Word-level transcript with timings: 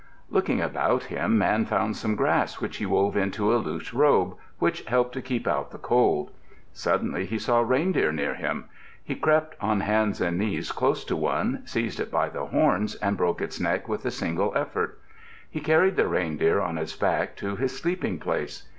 Looking 0.31 0.59
about 0.61 1.03
him, 1.03 1.37
Man 1.37 1.63
found 1.65 1.95
some 1.95 2.15
grass 2.15 2.59
which 2.59 2.77
he 2.77 2.87
wove 2.87 3.15
into 3.15 3.53
a 3.53 3.57
loose 3.61 3.93
robe, 3.93 4.35
which 4.57 4.83
helped 4.85 5.13
to 5.13 5.21
keep 5.21 5.45
out 5.47 5.69
the 5.69 5.77
cold. 5.77 6.31
Suddenly 6.73 7.27
he 7.27 7.37
saw 7.37 7.59
reindeer 7.61 8.11
near 8.11 8.33
him. 8.33 8.65
He 9.03 9.13
crept 9.13 9.53
on 9.61 9.81
hands 9.81 10.19
and 10.19 10.39
knees 10.39 10.71
close 10.71 11.05
to 11.05 11.15
one, 11.15 11.61
seized 11.67 11.99
it 11.99 12.09
by 12.09 12.29
the 12.29 12.47
horns 12.47 12.95
and 12.95 13.15
broke 13.15 13.41
its 13.41 13.59
neck 13.59 13.87
with 13.87 14.03
a 14.03 14.09
single 14.09 14.51
effort. 14.55 14.99
He 15.47 15.59
carried 15.59 15.97
the 15.97 16.07
reindeer 16.07 16.59
on 16.59 16.77
his 16.77 16.95
back 16.95 17.35
to 17.35 17.55
his 17.55 17.77
sleeping 17.77 18.17
place. 18.17 18.67